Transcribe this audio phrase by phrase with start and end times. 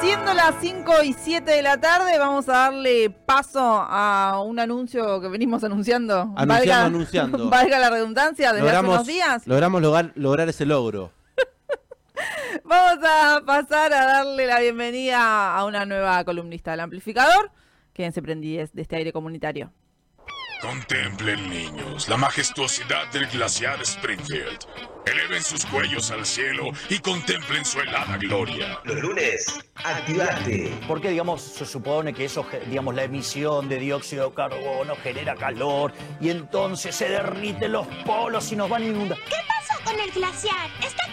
[0.00, 5.20] Siendo las 5 y 7 de la tarde, vamos a darle paso a un anuncio
[5.20, 6.32] que venimos anunciando.
[6.36, 7.50] Anunciando, valga, anunciando.
[7.50, 9.46] Valga la redundancia, desde hace unos días.
[9.46, 11.12] Logramos lograr, lograr ese logro.
[12.64, 17.50] Vamos a pasar a darle la bienvenida a una nueva columnista del amplificador.
[17.92, 19.70] Quédense prendidos de este aire comunitario.
[20.60, 24.66] Contemplen, niños, la majestuosidad del glaciar Springfield.
[25.06, 28.78] Eleven sus cuellos al cielo y contemplen su helada gloria.
[28.84, 30.70] Los lunes, activate.
[30.86, 35.92] Porque, digamos, se supone que eso, digamos, la emisión de dióxido de carbono genera calor
[36.20, 39.18] y entonces se derriten los polos y nos van a inundar.
[39.18, 40.68] ¿Qué pasó con el glaciar?
[40.84, 41.09] Está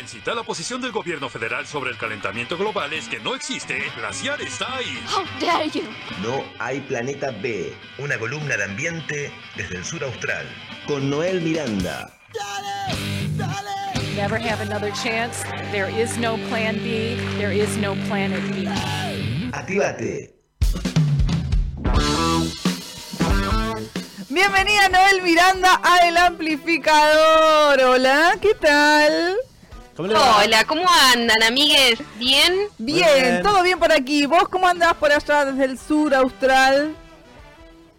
[0.00, 3.76] Jovencita, la posición del gobierno federal sobre el calentamiento global es que no existe.
[3.76, 4.98] El glaciar está ahí.
[5.14, 5.82] How dare you?
[6.22, 7.74] No hay planeta B.
[7.98, 10.46] Una columna de ambiente desde el sur austral.
[10.86, 12.10] Con Noel Miranda.
[14.16, 15.44] never have another chance.
[15.70, 17.16] There is no plan B.
[17.36, 18.68] There is no planet B.
[19.52, 20.34] Activate.
[24.30, 27.80] Bienvenida Noel Miranda a El Amplificador.
[27.82, 29.36] Hola, ¿qué tal?
[30.08, 31.98] Hola, ¿cómo andan, amigues?
[32.18, 32.54] ¿Bien?
[32.78, 33.42] Bien, bien.
[33.42, 34.24] todo bien por aquí.
[34.24, 36.94] ¿Vos cómo andás por allá desde el sur austral?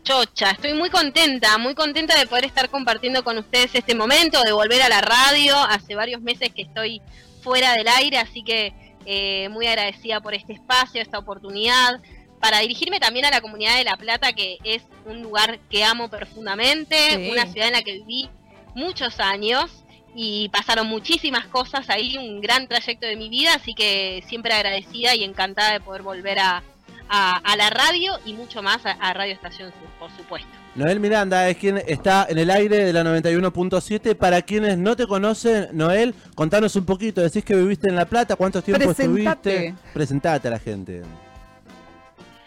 [0.03, 4.51] Chocha, estoy muy contenta, muy contenta de poder estar compartiendo con ustedes este momento, de
[4.51, 5.55] volver a la radio.
[5.55, 7.01] Hace varios meses que estoy
[7.43, 8.73] fuera del aire, así que
[9.05, 12.01] eh, muy agradecida por este espacio, esta oportunidad,
[12.39, 16.09] para dirigirme también a la comunidad de La Plata, que es un lugar que amo
[16.09, 17.29] profundamente, Sí.
[17.31, 18.27] una ciudad en la que viví
[18.73, 19.69] muchos años
[20.15, 25.15] y pasaron muchísimas cosas ahí, un gran trayecto de mi vida, así que siempre agradecida
[25.15, 26.63] y encantada de poder volver a,
[27.09, 30.49] a, a la radio y mucho más a, a Radio Estación Sur, por supuesto.
[30.73, 34.15] Noel Miranda es quien está en el aire de la 91.7.
[34.15, 37.19] Para quienes no te conocen, Noel, contanos un poquito.
[37.19, 39.49] Decís que viviste en La Plata, ¿cuántos tiempo Presentate.
[39.55, 39.75] estuviste?
[39.93, 41.01] Presentate a la gente.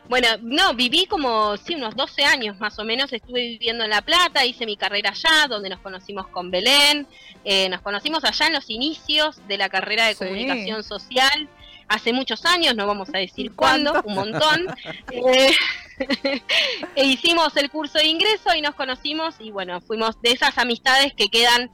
[0.09, 4.03] Bueno, no, viví como, sí, unos 12 años más o menos, estuve viviendo en La
[4.03, 7.07] Plata, hice mi carrera allá, donde nos conocimos con Belén,
[7.45, 10.19] eh, nos conocimos allá en los inicios de la carrera de Sí.
[10.25, 11.49] comunicación social,
[11.89, 13.93] hace muchos años, no vamos a decir ¿Cuánto?
[13.93, 14.67] cuándo, un montón.
[15.13, 15.53] Eh,
[16.97, 21.15] e hicimos el curso de ingreso y nos conocimos y bueno, fuimos de esas amistades
[21.15, 21.71] que quedan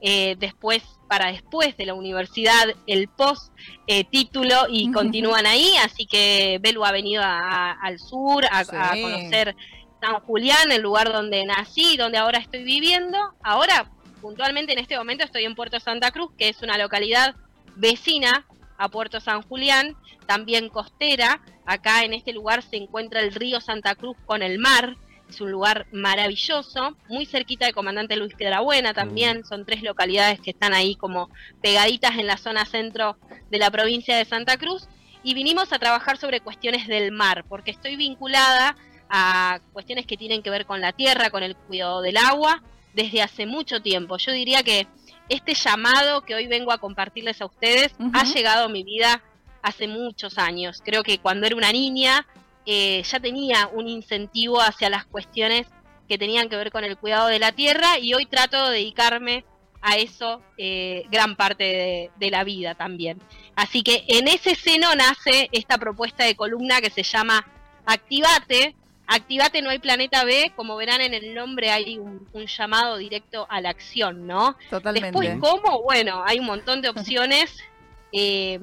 [0.00, 3.52] eh, después, para después de la universidad, el post
[3.86, 8.64] eh, título y continúan ahí, así que Belu ha venido a- a- al sur a,
[8.64, 8.70] Sí.
[8.74, 9.54] a conocer
[10.00, 13.18] San Julián, el lugar donde nací y donde ahora estoy viviendo.
[13.42, 13.90] Ahora,
[14.20, 17.34] puntualmente en este momento estoy en Puerto Santa Cruz, que es una localidad
[17.76, 18.44] vecina
[18.78, 19.96] a Puerto San Julián,
[20.26, 21.40] también costera.
[21.64, 24.96] Acá en este lugar se encuentra el río Santa Cruz con el mar.
[25.28, 29.44] Es un lugar maravilloso, muy cerquita de Comandante Luis Piedrabuena también.
[29.44, 33.16] Son tres localidades que están ahí como pegaditas en la zona centro
[33.50, 34.88] de la provincia de Santa Cruz.
[35.22, 38.76] Y vinimos a trabajar sobre cuestiones del mar, porque estoy vinculada
[39.10, 42.62] a cuestiones que tienen que ver con la tierra, con el cuidado del agua,
[42.94, 44.18] desde hace mucho tiempo.
[44.18, 44.86] Yo diría que
[45.28, 49.22] este llamado que hoy vengo a compartirles a ustedes ha llegado a mi vida
[49.62, 50.80] hace muchos años.
[50.84, 52.26] Creo que cuando era una niña
[52.66, 55.66] eh, ya tenía un incentivo hacia las cuestiones
[56.08, 59.44] que tenían que ver con el cuidado de la tierra y hoy trato de dedicarme
[59.80, 63.20] a eso eh, gran parte de, de la vida también.
[63.54, 67.46] Así que en ese seno nace esta propuesta de columna que se llama
[67.84, 68.74] Activate.
[69.06, 73.46] Activate no hay planeta B, como verán en el nombre hay un, un llamado directo
[73.48, 74.56] a la acción, ¿no?
[74.68, 75.18] Totalmente.
[75.18, 75.82] Después, ¿cómo?
[75.82, 77.56] Bueno, hay un montón de opciones
[78.12, 78.58] eh,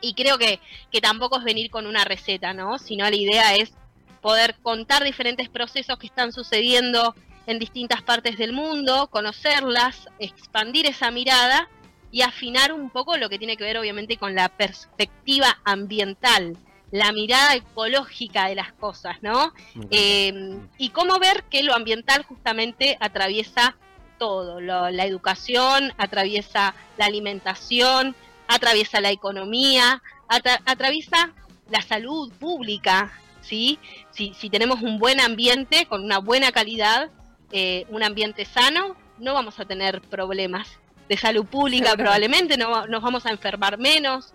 [0.00, 2.78] y creo que, que tampoco es venir con una receta, ¿no?
[2.78, 3.72] Sino la idea es
[4.20, 7.14] poder contar diferentes procesos que están sucediendo
[7.46, 11.68] en distintas partes del mundo, conocerlas, expandir esa mirada
[12.10, 16.56] y afinar un poco lo que tiene que ver obviamente con la perspectiva ambiental,
[16.90, 19.52] la mirada ecológica de las cosas, ¿no?
[19.90, 23.76] Eh, y cómo ver que lo ambiental justamente atraviesa
[24.18, 28.16] todo, lo- la educación, atraviesa la alimentación,
[28.48, 31.32] atraviesa la economía, atra- atraviesa
[31.70, 33.78] la salud pública, ¿sí?
[34.10, 37.10] Si, si tenemos un buen ambiente, con una buena calidad,
[37.52, 40.68] eh, un ambiente sano, no vamos a tener problemas
[41.08, 44.32] de salud pública probablemente, no nos vamos a enfermar menos,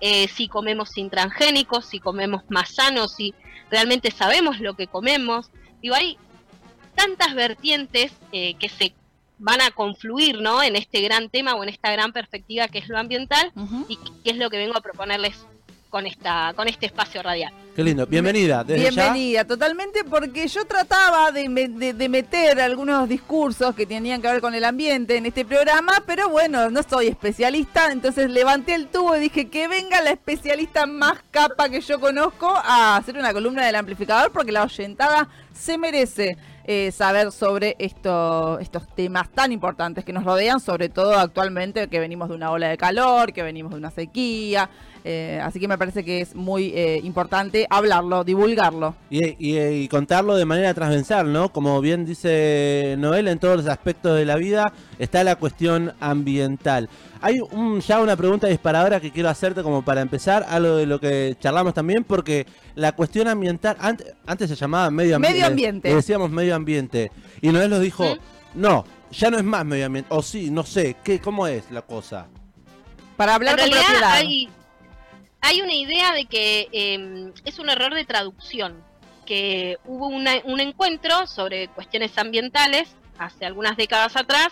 [0.00, 3.34] eh, si comemos sin transgénicos, si comemos más sanos, si
[3.70, 5.50] realmente sabemos lo que comemos.
[5.82, 6.16] Digo, hay
[6.94, 8.94] tantas vertientes eh, que se
[9.38, 10.62] van a confluir ¿no?
[10.62, 13.52] en este gran tema o en esta gran perspectiva que es lo ambiental
[13.88, 15.34] y que es lo que vengo a proponerles
[15.90, 17.52] con, esta, con este espacio radial.
[17.76, 18.04] Qué lindo.
[18.04, 18.64] Bienvenida.
[18.64, 24.26] Desde Bienvenida, totalmente, porque yo trataba de, de- de meter algunos discursos que tenían que
[24.28, 28.88] ver con el ambiente en este programa, pero bueno, no soy especialista, entonces levanté el
[28.88, 33.32] tubo y dije que venga la especialista más capa que yo conozco a hacer una
[33.32, 39.52] columna del amplificador, porque la oyentada se merece eh, saber sobre esto, estos temas tan
[39.52, 43.42] importantes que nos rodean, sobre todo actualmente que venimos de una ola de calor, que
[43.42, 44.70] venimos de una sequía.
[45.04, 48.94] Eh, así que me parece que es muy eh, importante hablarlo, divulgarlo.
[49.10, 51.52] Y, y- y contarlo de manera transversal, ¿no?
[51.52, 56.88] Como bien dice Noel, en todos los aspectos de la vida está la cuestión ambiental.
[57.20, 60.98] Hay un, ya una pregunta disparadora que quiero hacerte como para empezar, algo de lo
[61.00, 65.34] que charlamos también, porque la cuestión ambiental, antes, antes se llamaba medio ambiente.
[65.38, 65.88] Medio ambiente.
[65.90, 67.10] le decíamos medio ambiente.
[67.42, 68.60] Y Noel nos dijo, ¿Mm?
[68.60, 70.08] no, ya no es más medio ambiente.
[70.12, 72.26] O sí, no sé, ¿qué, ¿cómo es la cosa?
[73.16, 74.12] Para hablar en realidad propiedad.
[74.12, 74.48] hay,
[75.44, 78.82] hay una idea de que eh, es un error de traducción,
[79.26, 84.48] que hubo una- un encuentro sobre cuestiones ambientales hace algunas décadas atrás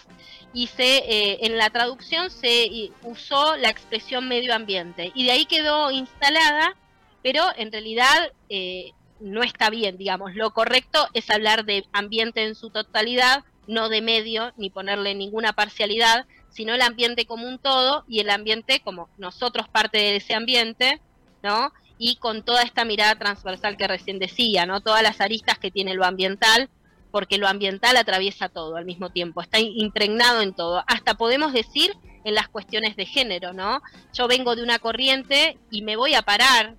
[0.53, 5.47] y se eh, en la traducción se usó la expresión medio ambiente y de ahí
[5.47, 6.77] quedó instalada,
[7.23, 10.35] pero en realidad eh, no está bien, digamos.
[10.35, 15.53] Lo correcto es hablar de ambiente en su totalidad, no de medio, ni ponerle ninguna
[15.55, 20.35] parcialidad, sino el ambiente como un todo y el ambiente como nosotros parte de ese
[20.35, 21.01] ambiente,
[21.43, 21.73] ¿no?
[21.99, 24.81] Y con toda esta mirada transversal que recién decía, ¿no?
[24.81, 26.69] Todas las aristas que tiene lo ambiental,
[27.11, 30.85] porque lo ambiental atraviesa todo al mismo tiempo, está impregnado en todo.
[30.87, 31.93] Hasta podemos decir
[32.25, 33.83] en las cuestiones de género, ¿no?
[34.13, 36.77] Yo vengo de una corriente y me voy a parar,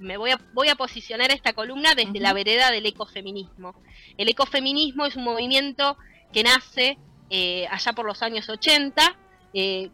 [0.00, 3.74] me voy a, voy a posicionar esta columna desde la vereda del ecofeminismo.
[4.16, 5.96] El ecofeminismo es un movimiento
[6.32, 6.98] que nace
[7.30, 9.16] eh, allá por los años 80,
[9.54, 9.90] eh,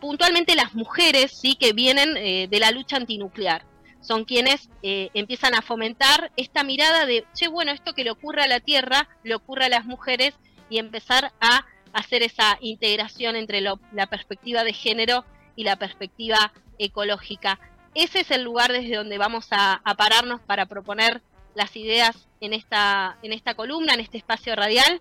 [0.00, 3.64] puntualmente las mujeres sí que vienen eh, de la lucha antinuclear.
[4.00, 8.46] Son quienes empiezan a fomentar esta mirada de, che, bueno, esto que le ocurre a
[8.46, 10.34] la Tierra, le ocurre a las mujeres
[10.68, 15.24] y empezar a hacer esa integración entre la perspectiva de género
[15.56, 17.58] y la perspectiva ecológica.
[17.94, 21.22] Ese es el lugar desde donde vamos a, a pararnos para proponer
[21.54, 25.00] las ideas en esta, en esta columna, en este espacio radial.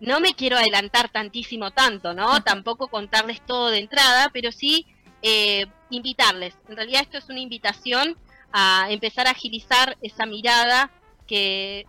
[0.00, 2.42] No me quiero adelantar tantísimo tanto, ¿no?
[2.42, 4.86] Tampoco contarles todo de entrada, pero sí
[5.22, 6.54] eh, invitarles.
[6.68, 8.16] En realidad esto es una invitación
[8.52, 10.90] a empezar a agilizar esa mirada
[11.26, 11.86] que,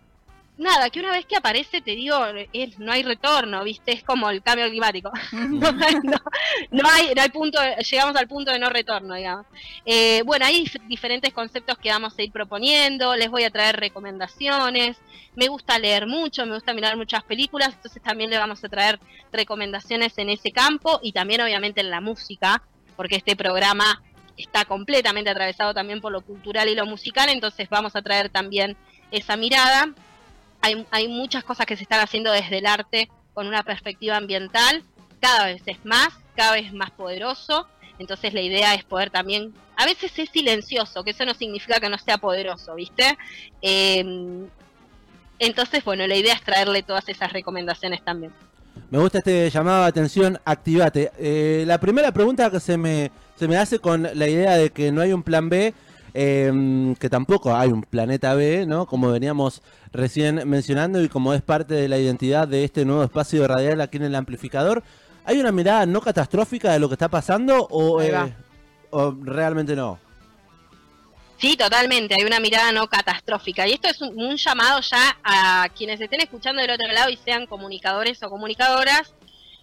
[0.58, 2.18] nada, que una vez que aparece, te digo,
[2.54, 3.92] es- no hay retorno, ¿viste?
[3.94, 5.12] Es como el cambio climático.
[5.34, 6.22] no, hay- no-
[6.72, 7.60] no hay, no hay punto,
[7.90, 9.46] llegamos al punto de no retorno, digamos.
[9.86, 13.78] Eh, bueno, hay dif- diferentes conceptos que vamos a ir proponiendo, les voy a traer
[13.80, 14.98] recomendaciones,
[15.36, 19.00] me gusta leer mucho, me gusta mirar muchas películas, entonces también le vamos a traer
[19.32, 22.64] recomendaciones en ese campo y también obviamente en la música,
[22.96, 24.02] porque este programa
[24.36, 28.76] está completamente atravesado también por lo cultural y lo musical, entonces vamos a traer también
[29.12, 29.90] esa mirada.
[30.68, 34.84] Hay, hay muchas cosas que se están haciendo desde el arte con una perspectiva ambiental,
[35.22, 37.68] cada vez es más, cada vez más poderoso,
[38.00, 41.88] entonces la idea es poder también, a veces es silencioso, que eso no significa que
[41.88, 43.18] no sea poderoso, ¿viste?
[43.62, 44.04] Eh,
[45.40, 48.34] entonces, bueno, la idea es traerle todas esas recomendaciones también.
[48.90, 51.12] Me gusta este llamado de atención, activate.
[51.18, 54.92] Eh, la primera pregunta que se me, se me hace con la idea de que
[54.92, 55.74] no hay un plan B,
[56.20, 58.88] eh, que tampoco hay un planeta B, ¿no?
[58.88, 59.62] Como veníamos
[59.92, 63.98] recién mencionando y como es parte de la identidad de este nuevo espacio radial aquí
[63.98, 64.82] en el amplificador,
[65.26, 68.34] ¿hay una mirada no catastrófica de lo que está pasando o, eh,
[68.90, 70.00] o realmente no?
[71.38, 73.68] Sí, totalmente, hay una mirada no catastrófica.
[73.68, 77.18] Y esto es un, un llamado ya a quienes estén escuchando del otro lado y
[77.18, 79.14] sean comunicadores o comunicadoras.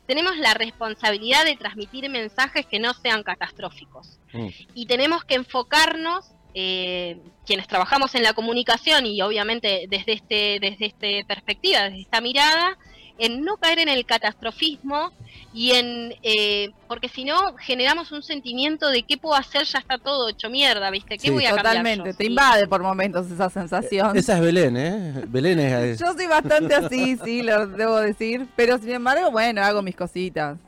[0.06, 4.20] Tenemos la responsabilidad de transmitir mensajes que no sean catastróficos.
[4.32, 4.49] Mm.
[4.75, 10.87] Y tenemos que enfocarnos, eh, quienes trabajamos en la comunicación y obviamente desde este, desde
[10.87, 12.78] este perspectiva, desde esta mirada,
[13.18, 15.12] en no caer en el catastrofismo
[15.52, 19.99] y en eh, porque si no generamos un sentimiento de qué puedo hacer ya está
[19.99, 21.30] todo hecho mierda viste qué Sí.
[21.30, 22.16] voy a cambiar Totalmente, yo?
[22.16, 22.30] te Sí.
[22.30, 24.16] invade por momentos esa sensación.
[24.16, 25.12] Esa es Belén, ¿eh?
[25.28, 25.99] Belén es...
[26.00, 30.58] Yo soy bastante así, sí, lo debo decir, pero sin embargo, bueno, hago mis cositas.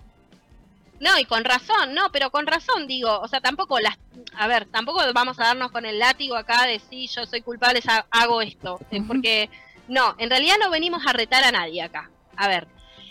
[1.00, 3.99] No y con razón no pero con razón digo o sea tampoco las
[4.35, 7.81] a ver tampoco vamos a darnos con el látigo acá de sí yo soy culpable
[7.88, 9.50] ha- hago esto eh, porque
[9.88, 12.67] no en realidad no venimos a retar a nadie acá a ver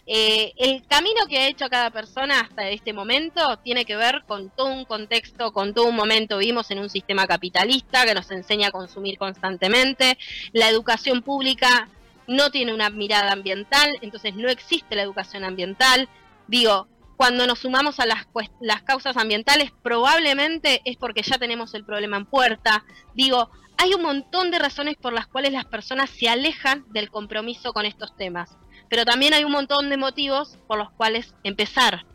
[0.07, 4.51] eh, el camino que ha hecho cada persona hasta este momento tiene que ver con
[4.51, 6.37] todo un contexto, con todo un momento.
[6.37, 10.19] Vivimos en un sistema capitalista que nos enseña a consumir constantemente.
[10.53, 11.89] La educación pública
[12.27, 16.07] no tiene una mirada ambiental, entonces no existe la educación ambiental.
[16.45, 18.27] Digo, cuando nos sumamos a las,
[18.59, 22.83] las causas ambientales, probablemente es porque ya tenemos el problema en puerta.
[23.13, 27.73] Digo, hay un montón de razones por las cuales las personas se alejan del compromiso
[27.73, 28.57] con estos temas,
[28.89, 32.05] pero también hay un montón de motivos por los cuales empezar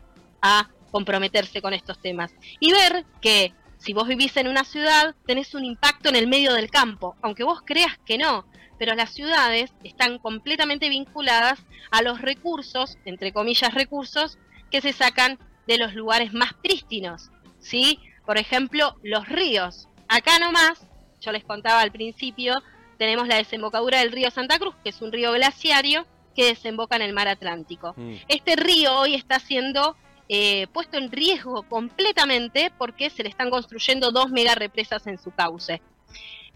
[0.41, 5.55] a comprometerse con estos temas y ver que si vos vivís en una ciudad tenés
[5.55, 8.45] un impacto en el medio del campo, aunque vos creas que no,
[8.77, 11.59] pero las ciudades están completamente vinculadas
[11.91, 14.37] a los recursos, entre comillas recursos,
[14.71, 15.37] que se sacan
[15.67, 17.99] de los lugares más prístinos, ¿sí?
[18.25, 19.87] Por ejemplo, los ríos.
[20.07, 20.85] Acá nomás,
[21.19, 22.61] yo les contaba al principio,
[22.97, 27.01] tenemos la desembocadura del río Santa Cruz, que es un río glaciario que desemboca en
[27.01, 27.93] el mar Atlántico.
[27.97, 28.15] Mm.
[28.27, 29.95] Este río hoy está siendo
[30.29, 35.31] eh, puesto en riesgo completamente porque se le están construyendo dos mega represas en su
[35.31, 35.81] cauce.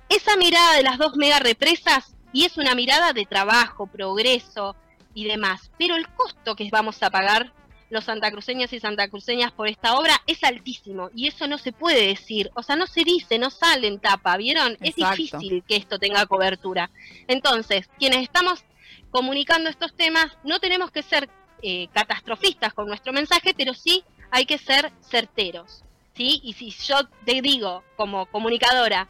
[0.07, 4.75] Esa mirada de las dos mega represas, y es una mirada de trabajo, progreso
[5.13, 7.51] y demás, pero el costo que vamos a pagar
[7.89, 12.49] los santacruceños y santacruceñas por esta obra es altísimo y eso no se puede decir,
[12.55, 14.77] o sea, no se dice, no sale en tapa, ¿vieron?
[14.81, 16.89] Es difícil que esto tenga cobertura.
[17.27, 18.63] Entonces, quienes estamos
[19.11, 21.29] comunicando estos temas, no tenemos que ser
[21.61, 25.83] eh, catastrofistas con nuestro mensaje, pero sí hay que ser certeros,
[26.15, 26.41] ¿sí?
[26.43, 29.07] Y si yo te digo, como comunicadora,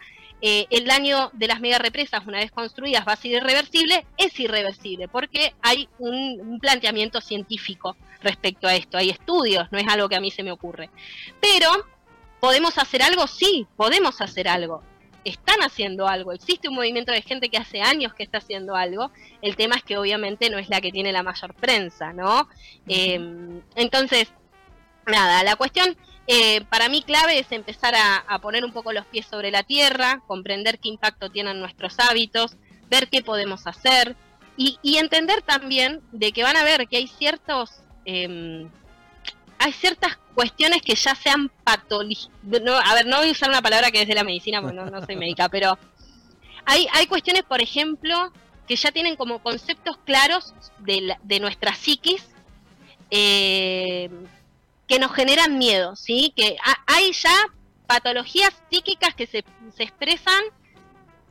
[0.48, 4.40] eh, el daño de las mega represas una vez construidas va a ser irreversible, es
[4.40, 10.08] irreversible, porque hay un, un planteamiento científico respecto a esto, hay estudios, no es algo
[10.08, 10.92] que a mí se me ocurre.
[11.42, 11.72] Pero,
[12.40, 13.26] ¿podemos hacer algo?
[13.26, 14.84] Sí, podemos hacer algo.
[15.24, 19.10] Están haciendo algo, existe un movimiento de gente que hace años que está haciendo algo,
[19.42, 22.48] el tema es que obviamente no es la que tiene la mayor prensa, ¿no?
[22.88, 23.20] Eh,
[23.76, 24.32] entonces,
[25.08, 29.26] nada, la cuestión eh, para mí clave es empezar a, poner un poco los pies
[29.28, 32.58] sobre la tierra, comprender qué impacto tienen nuestros hábitos,
[32.90, 34.16] ver qué podemos hacer
[34.58, 37.82] y, entender también de que van a ver que hay ciertos...
[38.06, 38.70] em,
[39.58, 42.32] hay ciertas cuestiones que ya se han patologizado.
[42.62, 44.76] No, a ver, no voy a usar una palabra que es de la medicina, porque
[44.76, 45.78] no, no soy médica, pero
[46.66, 48.32] hay, hay cuestiones, por ejemplo,
[48.68, 52.28] que ya tienen como conceptos claros de, la- de nuestra psiquis
[53.12, 54.10] eh,
[54.88, 56.34] que nos generan miedo, ¿sí?
[56.36, 57.36] Que ha- hay ya
[57.88, 59.44] patologías psíquicas que se,
[59.76, 60.44] se expresan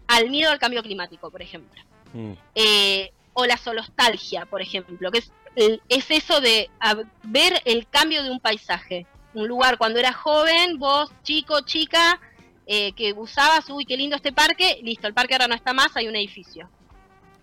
[0.06, 1.82] al miedo al cambio climático, por ejemplo.
[2.12, 2.32] Mm.
[2.54, 7.88] Eh, o la solostalgia, por ejemplo, que es, el- es eso de a- ver el
[7.88, 9.06] cambio de un paisaje.
[9.34, 12.20] Un lugar cuando eras joven, vos, chico, chica,
[12.66, 15.96] eh, que usabas, uy, qué lindo este parque, listo, el parque ahora no está más,
[15.96, 16.68] hay un edificio.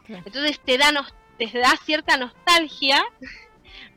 [0.07, 3.03] Entonces te da, nos- te da cierta nostalgia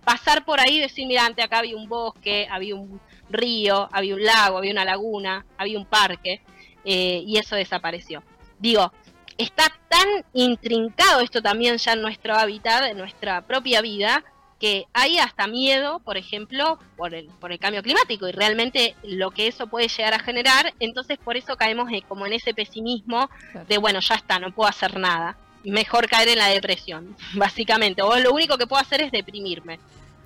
[0.04, 4.14] pasar por ahí y decir, mira, antes acá había un bosque, había un río, había
[4.14, 6.42] un lago, había una laguna, había un parque,
[6.84, 8.23] eh, y eso desapareció.
[8.58, 8.92] Digo,
[9.38, 14.25] está tan intrincado esto también ya en nuestro hábitat, en nuestra propia vida,
[14.61, 19.30] que hay hasta miedo, por ejemplo, por el, por el cambio climático y realmente lo
[19.30, 23.28] que eso puede llegar a generar, entonces por eso caemos eh, como en ese pesimismo
[23.68, 25.37] de, bueno, ya está, no puedo hacer nada.
[25.64, 28.02] Mejor caer en la depresión, básicamente.
[28.02, 29.78] O lo único que puedo hacer es deprimirme.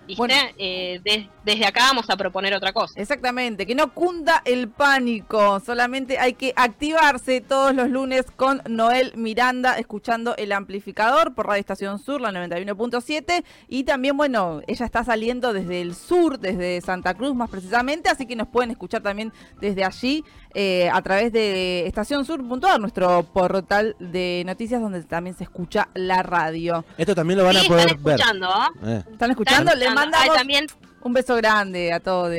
[0.07, 0.17] ¿Viste?
[0.23, 0.35] Bueno.
[0.57, 2.99] Eh, de- desde acá vamos a proponer otra cosa.
[2.99, 9.13] Exactamente, que no cunda el pánico, solamente hay que activarse todos los lunes con Noel
[9.17, 15.05] Miranda escuchando el amplificador por Radio Estación Sur, la 91.7 y también, bueno, ella está
[15.05, 19.31] saliendo desde el sur, desde Santa Cruz más precisamente, así que nos pueden escuchar también
[19.61, 20.25] desde allí
[20.55, 26.85] eh, a través de estacionsur.ar, nuestro portal de noticias donde también se escucha la radio.
[26.97, 28.15] Esto también lo van Sí, a poder están ver.
[28.17, 28.71] escuchando, ¿ah?
[28.85, 29.03] Eh.
[29.13, 29.73] ¿Están escuchando?
[29.73, 30.67] Están Le mandamos Ay, también,
[31.03, 32.33] un beso grande a todos.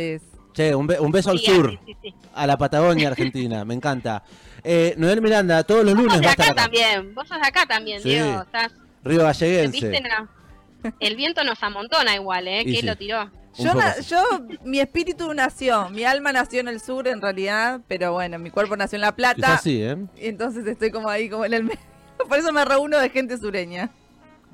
[0.54, 2.14] Che, un, be- un beso al sur, sí, sí, sí.
[2.34, 4.24] a la Patagonia Argentina, me encanta.
[4.64, 6.62] Eh, Noel Miranda, todos los Vos lunes sos de a estar acá acá.
[6.64, 8.10] también, vos sos de acá también, Sí.
[8.10, 8.42] Diego.
[8.42, 8.72] Estás,
[9.04, 9.24] Río.
[9.24, 10.04] Galleguense.
[11.00, 12.62] El viento nos amontona igual, ¿eh?
[12.64, 12.86] ¿Quién sí.
[12.86, 13.30] lo tiró?
[13.64, 14.24] Yo, na- yo,
[14.64, 18.76] mi espíritu nació, mi alma nació en el sur en realidad, pero bueno, mi cuerpo
[18.78, 19.98] nació en La Plata, Quizás sí, ¿eh?
[20.18, 21.80] y entonces estoy como ahí, como en el medio.
[22.30, 23.90] Por eso me reúno de gente sureña.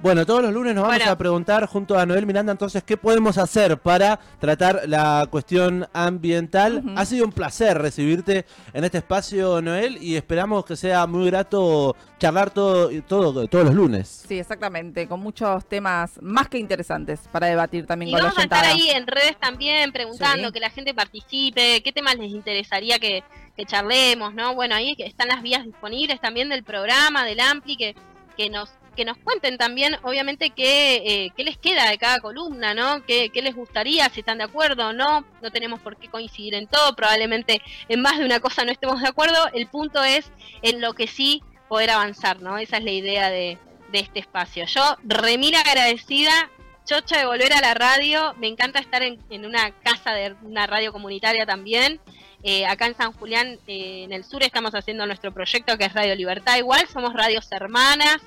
[0.01, 1.11] Bueno, todos los lunes nos vamos Bueno.
[1.11, 6.83] a preguntar junto a Noel Miranda entonces qué podemos hacer para tratar la cuestión ambiental.
[6.95, 11.95] Ha sido un placer recibirte en este espacio, Noel, y esperamos que sea muy grato
[12.19, 14.25] charlar todo, todo todos los lunes.
[14.27, 18.37] Sí, exactamente, con muchos temas más que interesantes para debatir también Y con la vamos
[18.39, 20.53] a estar ahí en redes también preguntando, Sí.
[20.53, 23.23] que la gente participe, qué temas les interesaría que,
[23.57, 24.53] que charlemos, ¿no?
[24.53, 27.95] Bueno, ahí están las vías disponibles también del programa, del Ampli, que,
[28.37, 32.73] que nos que nos cuenten también, obviamente, qué, eh, qué les queda de cada columna,
[32.73, 33.05] ¿no?
[33.05, 35.25] ¿Qué, qué les gustaría, si están de acuerdo o no.
[35.41, 39.01] No tenemos por qué coincidir en todo, probablemente en más de una cosa no estemos
[39.01, 39.37] de acuerdo.
[39.53, 42.57] El punto es en lo que sí poder avanzar, ¿no?
[42.57, 43.57] Esa es la idea de,
[43.91, 44.65] de este espacio.
[44.65, 46.49] Yo, remil agradecida
[46.85, 48.33] chocha de volver a la radio.
[48.37, 51.99] Me encanta estar en, en una casa de una radio comunitaria también.
[52.43, 55.93] Eh, acá en San Julián, eh, en el sur, estamos haciendo nuestro proyecto que es
[55.93, 56.57] Radio Libertad.
[56.57, 58.17] Igual somos radios hermanas,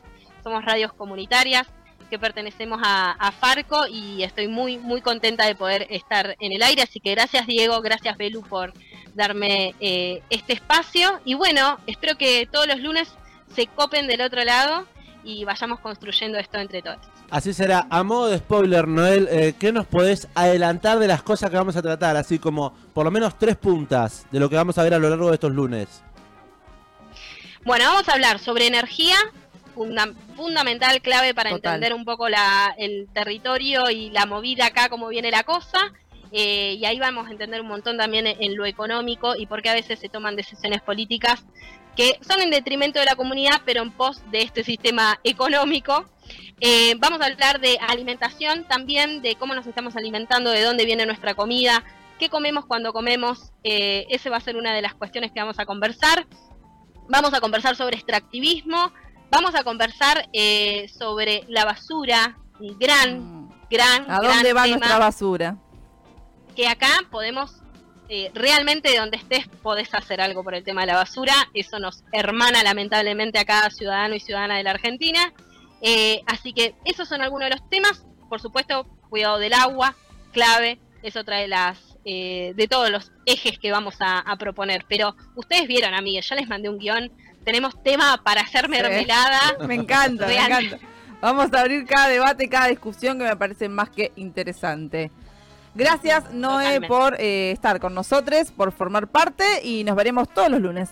[0.42, 1.66] somos radios comunitarias
[2.08, 6.62] que pertenecemos a, a Farco y estoy muy, muy contenta de poder estar en el
[6.62, 6.82] aire.
[6.82, 8.72] Así que gracias Diego, gracias Belu por
[9.14, 11.20] darme eh, este espacio.
[11.24, 13.08] Y bueno, espero que todos los lunes
[13.54, 14.86] se copen del otro lado
[15.24, 16.98] y vayamos construyendo esto entre todos.
[17.30, 17.86] Así será.
[17.90, 21.76] A modo de spoiler, Noel, eh, ¿qué nos podés adelantar de las cosas que vamos
[21.76, 22.16] a tratar?
[22.16, 25.10] Así como por lo menos tres puntas de lo que vamos a ver a lo
[25.10, 26.02] largo de estos lunes.
[27.64, 29.16] Bueno, vamos a hablar sobre energía,
[29.78, 31.74] funda- fundamental, clave para Total.
[31.76, 35.92] entender un poco la, el territorio y la movida acá, cómo viene la cosa.
[36.32, 39.62] Eh, y ahí vamos a entender un montón también en, en lo económico y por
[39.62, 41.42] qué a veces se toman decisiones políticas
[41.96, 46.04] que son en detrimento de la comunidad, pero en pos de este sistema económico.
[46.60, 51.06] Eh, vamos a hablar de alimentación también, de cómo nos estamos alimentando, de dónde viene
[51.06, 51.82] nuestra comida,
[52.18, 53.52] qué comemos cuando comemos.
[53.64, 56.26] Eh, ese va a ser una de las cuestiones que vamos a conversar.
[57.08, 58.92] Vamos a conversar sobre extractivismo,
[59.30, 62.36] vamos a conversar eh, sobre la basura,
[62.78, 64.10] gran, gran, Mm.
[64.10, 65.56] ¿A gran dónde va tema nuestra basura?
[66.58, 67.62] que acá podemos,
[68.08, 71.32] eh, realmente de donde estés, podés hacer algo por el tema de la basura.
[71.54, 75.32] Eso nos hermana lamentablemente a cada ciudadano y ciudadana de la Argentina.
[75.82, 78.04] Eh, así que esos son algunos de los temas.
[78.28, 79.94] Por supuesto, cuidado del agua,
[80.32, 84.84] clave, es otra de las eh, de todos los ejes que vamos a, a proponer.
[84.88, 87.12] Pero ustedes vieron, amigues, ya les mandé un guion.
[87.48, 89.56] Tenemos tema para hacer mermelada.
[89.66, 90.78] Me encanta, me encanta.
[91.22, 95.10] Vamos a abrir cada debate, cada discusión que me parece más que interesante.
[95.74, 96.88] Gracias, Noé, Totalmente.
[96.88, 100.90] por eh, estar con nosotros, por formar parte y nos veremos todos los lunes.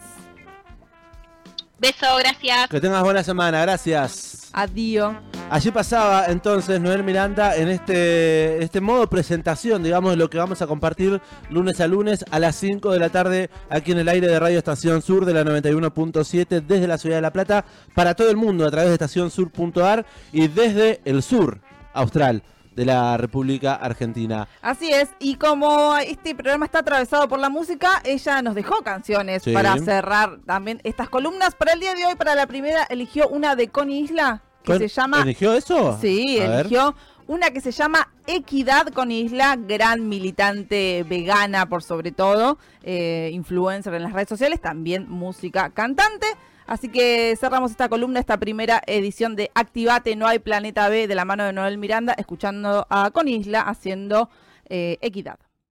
[1.79, 2.69] Beso, gracias.
[2.69, 4.49] Que tengas buena semana, gracias.
[4.53, 5.15] Adiós.
[5.51, 10.63] Allí pasaba entonces Noel Miranda en este, este modo presentación, digamos, de lo que vamos
[10.63, 14.27] a compartir lunes a lunes a las 5 de la tarde aquí en el aire
[14.27, 17.65] de Radio Estación Sur de la 91.7 desde la Ciudad de La Plata
[17.95, 21.61] para todo el mundo a través de estacionsur.ar y desde el sur
[21.93, 22.43] austral
[22.77, 24.47] de la República Argentina.
[24.63, 29.43] Así es, y como este programa está atravesado por la música, ella nos dejó canciones
[29.43, 29.53] Sí.
[29.53, 31.55] para cerrar también estas columnas.
[31.55, 34.79] Para el día de hoy, para la primera, eligió una de Connie Isla, que ¿Con-
[34.79, 35.23] se llama...
[35.23, 35.99] ¿Eligió eso?
[36.01, 36.61] Sí, A ver.
[36.61, 36.95] eligió
[37.29, 43.95] una que se llama Equidad con Isla, gran militante vegana por sobre todo, eh, influencer
[43.95, 46.27] en las redes sociales, también música cantante.
[46.67, 51.15] Así que cerramos esta columna, esta primera edición de Activate, No hay Planeta B, de
[51.15, 54.29] la mano de Noel Miranda, escuchando a Con Isla haciendo
[54.69, 55.39] eh, Equidad.